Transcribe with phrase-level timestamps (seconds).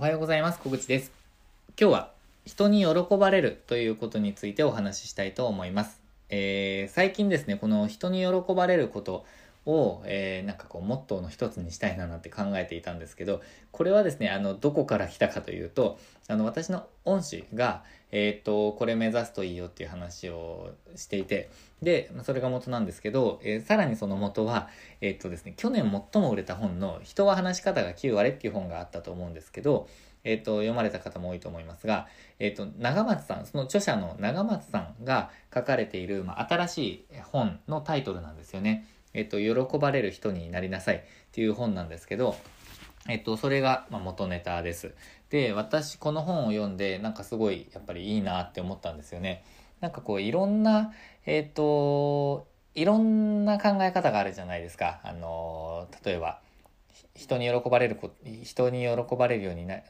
[0.00, 0.58] おはようございます。
[0.60, 1.12] 小口です。
[1.78, 2.10] 今日は
[2.46, 6.00] 人に喜ばれるということについてお話ししたいと思います。
[6.30, 9.26] えー、最近ですね、この人に喜ばれること
[9.66, 15.98] を、えー、なんかこう、モットーの一つにしたいななんて考えていたんですけど、これはですね、あの、どこから来たかというと、
[16.28, 21.50] あの、私の恩師が、えっ、ー、と、これ目指すといいよっていう話をしていて、
[21.82, 24.68] で、それが元なんですけど、えー、さらにその元は、
[25.00, 25.82] えっ、とですね、去年
[26.12, 29.88] 最も売れた本の、人は話し方が9割っていう本があったと思うんですけど、
[30.24, 32.08] えっ、と、読まれた方も多いと思いますが、
[32.38, 38.86] えっ、と、長松さん、その著者の長松さんが書かれている、まあ、新しい本のタイトルなんですよね。
[39.14, 41.00] えっと、喜ばれる人になりなさいっ
[41.32, 42.36] ていう本なんですけど、
[43.08, 44.94] えっと、それが、ま元ネタです。
[45.30, 49.44] で、私、この本を読んで、なんかすごい、やっぱりいいなって思ったんですよね。
[49.80, 50.92] なんかこう、いろんな、
[51.26, 55.00] えっと、いろんな考え方があるじゃないですか。
[55.02, 56.40] あの、例えば、
[57.14, 57.98] 人に喜ばれる
[58.42, 59.80] 人に喜ばれるようにな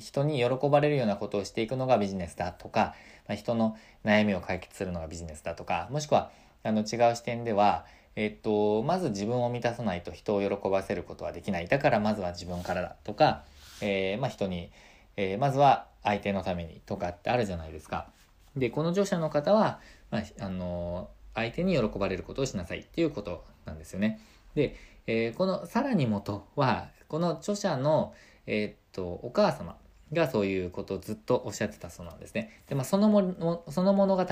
[0.00, 2.94] 人に喜ばれるようなことをしていくのがビジネスだとか、
[3.26, 6.30] まあ、人の悩みを解決するのがビジネスだとかもしくは
[6.62, 7.84] あの違う視点では
[8.16, 11.68] えっと、まず自分を満たさないと人を喜ばせることはできない。
[11.68, 13.44] だからまずは自分からだとか、
[13.80, 14.70] えー、まあ人に、
[15.16, 18.08] えー、まずは相手のためにとかってあるじゃないですか。
[18.56, 24.20] で、この著者の方は、まあ、あの相手に喜ばれることをしなさいっていうことなんですよね。
[24.54, 28.14] で、えー、このさらに元は、この著者の、
[28.46, 29.76] え、っと、お母様
[30.12, 32.62] がそういうことをずっとおっしゃってたそうなんですね。
[32.68, 34.24] で、まあ、そのも、その物語、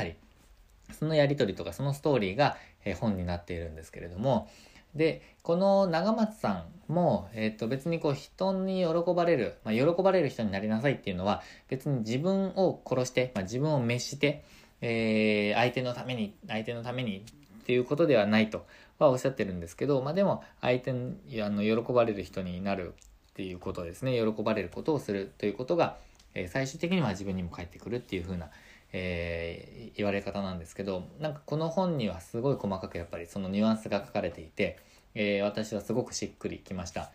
[0.92, 4.48] そのやりとりとかそのストーリーが、え本になっているんですけれども、
[4.95, 14.45] で、この長松さんも、えっ、と別にこう人に喜ばれる、まあ、喜ばれる人になりなさいっていうのは別に自分を殺して、まあ、自分を滅して、
[14.81, 17.25] えー、相手のために、相手のために
[17.62, 18.67] っていうことではないと
[18.98, 22.95] はおっしゃってるんですけど、まあでも相手にあの喜ばれる人になる
[23.31, 25.97] っていうことですね、喜ばれることをするということが、
[26.34, 28.51] え最終的には自分にも返ってくるっていう風な
[28.98, 34.79] えー、言われ方なんですけどなんかこの本にはすごい細かくやっぱりそのニュアンスが書かれていて、
[35.14, 37.11] えー、私はすごくしっくりきました。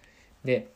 [0.46, 0.72] で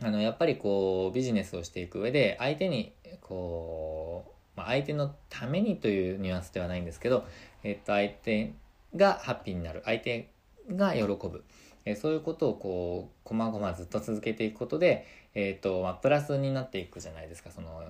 [0.00, 7.26] あのやっぱりこうビジネスをしていく上で相手にこう、まあ、相手のためにというニュアンスではないんですけど、
[7.64, 8.52] えっと相手
[8.94, 9.82] がハッピーになる。
[9.84, 10.30] 相手
[10.70, 11.42] が喜ぶ、
[11.84, 17.50] えー、そういうことをこうこまごまずっと続けていくことで、えっとまあ、プラスになっていくじゃないですか。
[17.50, 17.82] その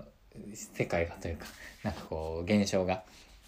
[0.54, 1.46] 世界がというか
[1.82, 3.02] なんかこう現象が。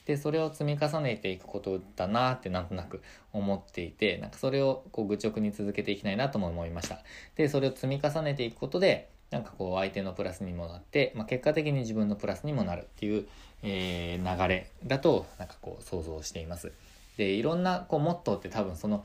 [0.07, 3.01] でそれを積み重ねていくことだなってなんとなく
[3.33, 6.99] 思っていてなんかそれをこう愚直に続けていきたいなとも思いました
[7.37, 13.27] でそれを積み重ねていくことでなんかこう相手のプラスにもなって、まあ、結果的に自分のプラスにもなるっていう、
[13.63, 16.73] えー、流れだとなんかこう想像しています
[17.17, 19.05] でいろんなこうモットーって多分その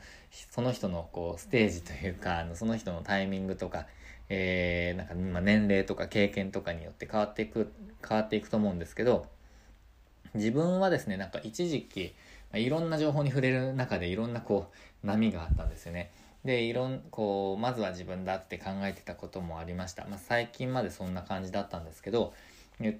[0.50, 3.86] その人のこうステージというかあのその人のタイミングとか
[4.28, 7.72] えー、なんか、まあ、年齢とか経験とかによって変わっていく、
[8.06, 9.26] 変わっていくと思うんですけど、
[10.34, 12.14] 自分はですね、なんか一時期、
[12.52, 14.70] まあ、いろんな情報に触れる中でいろんなこ
[15.02, 16.10] う、波があったんですよね。
[16.44, 20.04] で、いろん、こう、まずは自分だって考えてたこともありました。
[20.06, 22.34] まあ、最近までそんな感じだったんですけど、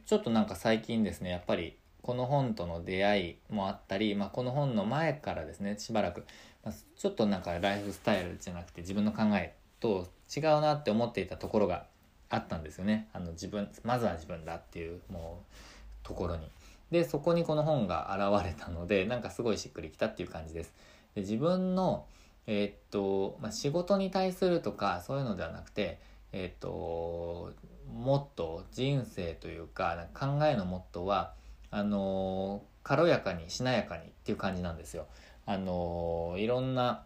[0.07, 6.25] ちょっとなんか最近ですね、やっぱりこの本との出会いもあったり、まあ、この本の前からですね、しばらく、
[6.65, 11.87] まあ、ちょっとなんかライフスタイルじゃなくて自分の考えと違うなって思っていたところが
[12.29, 13.09] あったんですよね。
[13.13, 15.55] あの自分、まずは自分だっていうもう
[16.03, 16.49] ところに。
[16.91, 20.75] で、そこにこの本が現れたので、なんかすごいしっくりきたっていう感じです。
[21.15, 22.07] で自分の、
[22.47, 25.99] えー、っと、まあ、仕事に対するとかそういうのではなくて、
[26.33, 27.53] えー、っと、
[27.93, 31.33] もっと人生というか考えのモットーは、
[31.71, 35.07] あの軽やかにしなやかにっていう感じなんですよ。
[35.45, 37.05] あのいろんな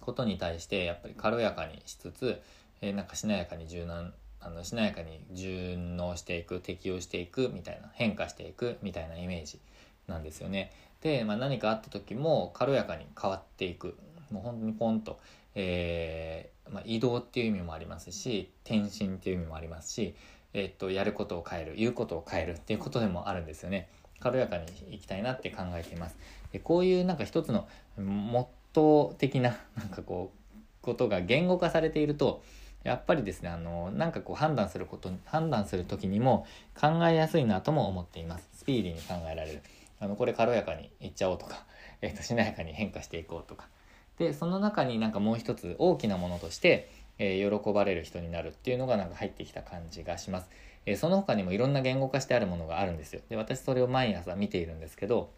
[0.00, 2.40] ことに対してやっぱり軽やかにしつつ、
[2.80, 9.60] えー、なんかしなやかに柔軟あのしなやかに順応していく適応していくみたいな変化していくみたいなイメージ
[10.08, 10.72] なんですよね。
[11.02, 13.96] で、まあ、何かあった時も軽やかに変わっていく
[14.30, 15.18] もう本当にポンと、
[15.54, 20.14] えー、まあ、移動っていう意味もありますし転身っていう意味もありますし、
[20.54, 23.88] えー、っとやることを変える言うことを変えるっていうことでもあるんですよね。
[24.20, 26.16] 軽やかにいきたいなって考えています。
[26.52, 27.66] でこういうなんか一つの
[28.72, 32.42] ト的な なんかこうことが言語化されていると
[32.84, 36.46] やっぱりですねあのなんかこう判断すること判断する時にも
[36.78, 38.48] 考えやすいなとも思っています。
[38.54, 39.62] スピーディーに考えられる。
[39.98, 41.66] あのこれ軽やかにいっちゃおうとか、
[42.00, 43.68] えー、としなやかに変化していこうとか。
[44.18, 50.50] でその中になんかもう一つ大きなものとして、えー、喜ばれる人になるっていうのがなんか入ってきた感じがします、
[50.84, 53.22] えー、その他にもいろんな言語化してあるものがあるんですよ。
[53.28, 55.30] で私それを毎朝見ているんですけど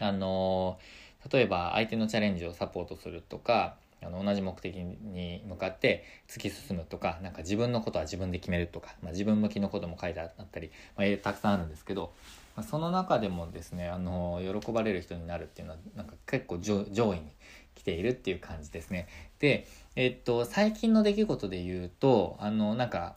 [0.00, 12.12] あのー例えば相手のチャレンジをサポートするとかあの同じ目的に向かって突き進むとかなんか自分のことは自分で決めるとか、まあ、自分向きのことも書いてあったり、まあ、たくさんあるんですけど、
[12.54, 17.22] まあ、その中でもですねあの喜ばれる人になるっていうのはなんか結構上位に
[17.74, 19.06] 来ているっていう感じですね。
[19.38, 23.16] で、えっと、最近の出来事で言うとあのなんか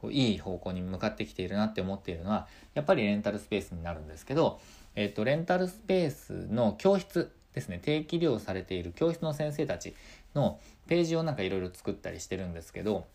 [0.00, 4.60] こういい方向に向かってきているなって思っているのはやっぱりレンタルスペースになるんですけど、
[4.94, 7.80] えっと、レンタルスペースの教室ですね。
[7.82, 9.94] 定期利用されている教室の先生たち
[10.34, 13.06] のページをなんかいろいろ作ったりしてるんですけど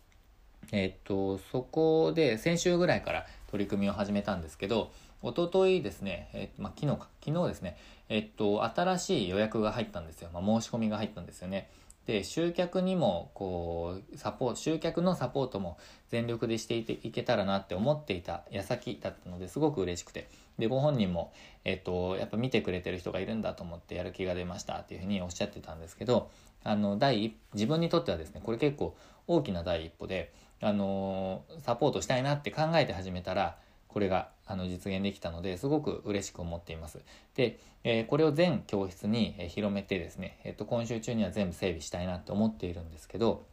[0.72, 4.92] えっとそこで先週ぐらいから取り組みを始めたんですけど
[5.22, 7.76] 一昨日ですね、えっとまあ、昨日か昨日ですね
[8.08, 11.68] えっと新しい予約が入ったんですよ、まあ、申し込みが入ったんですよね。
[12.06, 15.76] で集客にもこうサポート集客のサポートも
[16.08, 20.28] 全力でしていていけたらなって思っていた矢先だったのですごく嬉しくて。
[20.58, 21.32] でご本人も、
[21.64, 26.30] えっと、やっぱ見てくれてる人がいるんだと思ってやる気が出ましたっていうふうにおっしゃってたんですけど
[26.64, 33.58] あの第自分にとってはですねこれ結構大きな第一歩で、あのサポートしたいなって考えて始めたら
[33.96, 37.00] これがあの実現できたのですごく嬉しく思っています。
[37.34, 43.46] で、えー、これを全教室に広めてですね、えっと、今週中には全部整備したいなと思っているんですけど、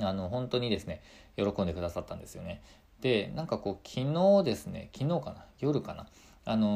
[0.00, 1.02] あの、本当にですね、
[1.36, 2.62] 喜んでくださったんですよね。
[3.00, 6.08] で、なんかこう、昨日ですね、昨日かな夜かな
[6.46, 6.68] あのー、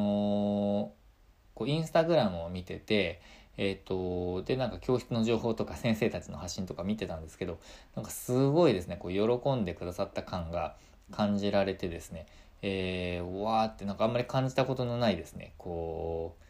[1.53, 3.19] こう、インスタグラムを見てて、
[3.57, 7.59] えっ、ー、と、で、なんか教室の情報とか先生たちの発信とか見てたんですけど、
[7.93, 10.77] なんかすごいですね、こう、喜んでくださった感が
[11.11, 12.25] 感じられてですね、
[12.67, 16.43] えー、わーってなんかあんまり感じたことのないですね、こう、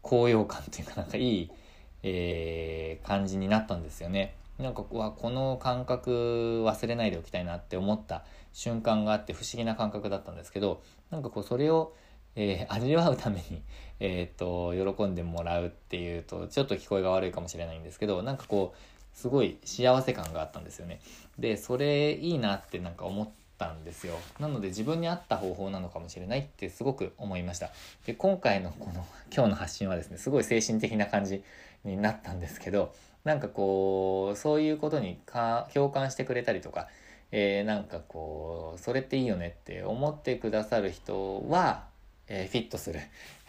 [0.00, 1.50] 高揚感というかなんかいい、
[2.02, 4.36] えー、感じになったんですよね。
[4.58, 8.24] なんかわこの感覚忘れないでおきたいなって思った
[8.54, 11.94] 瞬間があって不思議な感覚だったんですけどなんかこうそれを、
[12.36, 13.62] えー、味わうために、
[14.00, 21.00] えーと、と喜んでもらうっていうとちょっと聞こえが悪いかもしれないんですけどなんかこうすごい幸せ感があったんですよね。
[21.38, 23.28] でそれいいなってなんか思っ
[23.60, 24.14] たんですよ。
[24.38, 27.70] なので自分に合った方法なのかもしれないってすごく思いました。
[28.06, 31.44] で今回のこの 今日の発信はですねすごい精神的な感じ
[31.84, 36.88] になったんですけどなんかこうそういうことにか共感してくれたりとか、
[37.32, 41.84] えー、なんかこうそれっていいよねって思ってくださる人は、
[42.28, 43.00] えー、フィットする、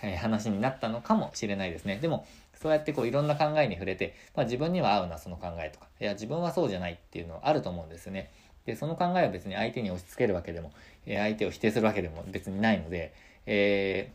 [0.03, 1.99] えー、話になったのかもしれないですね。
[2.01, 2.27] でも
[2.61, 5.87] そうやってこういろんな考えに触れて、まあ、自分には合うなその考えとか。
[6.01, 8.29] いや自分はそうじゃないっていうのはあると思うんですよね。
[8.65, 10.71] でその考えは別に相手に押し付けるわけでも、
[11.05, 13.13] 相手を否定するわけでも別にないので、
[13.45, 14.11] え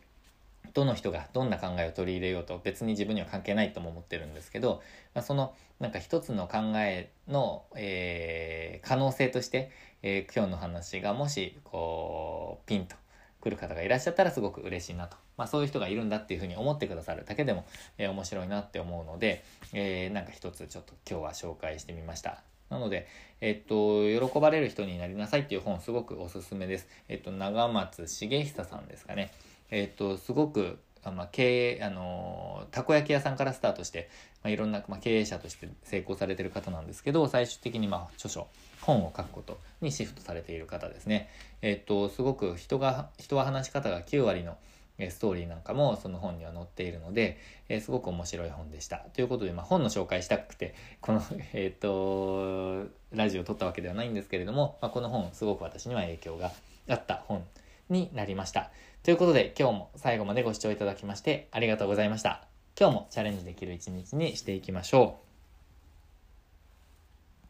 [0.67, 4.83] ー、どの人がどんな考えを取り入れようと別に自分には関係ないとも思ってるんですけど、
[5.15, 9.71] まあ、そのなんか一つの考えの、えー、可能性として、
[10.03, 12.97] えー、今日の話がもしこうピンと
[13.41, 17.65] 来る方がいらっしゃったらすごく嬉しいなと、まあ、そういう人がいるんだっていうふうに思ってくださるだけでも、
[17.99, 22.43] えー、面白いなって思うので、えー、なんか一つちょっと今日は紹介してみました。
[22.71, 23.07] なので、
[23.41, 26.89] えっと、喜ばれる人になりなさいっていう本すごくおすすめです。
[27.09, 29.33] えっと、長松茂久さんですかね。
[29.71, 34.09] えっと、すごく、まあ、経営、あの、たこ焼き屋さんからスタートして、
[34.43, 38.49] まあ、いろんな、まあ、経営者として成功されてる方なんですけど、最終的に、まあ、著書、
[38.81, 41.29] 本を書くことにシフトされている方ですね。
[41.63, 44.57] えっと、すごく人が、人は話し方が9割の
[44.99, 47.39] ストーリーなんかもその本には載っているので、
[47.69, 48.99] えー、すごく面白い本でした。
[49.15, 51.23] ということで、まあ、本の紹介したくて、この、
[51.53, 56.53] えっ、と、ラジオを撮ったわけではないんですけれども、まあ、この本、すごく私には影響が
[56.89, 57.47] あった本
[57.91, 58.71] になりました。
[59.03, 62.47] ということで、今日も最後までご視聴いただきましてありがとうございました。
[62.79, 65.26] 今日もチャレンジできる一日にしていきましょう。